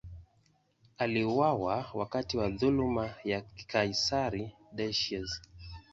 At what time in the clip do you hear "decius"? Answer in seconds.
4.73-5.41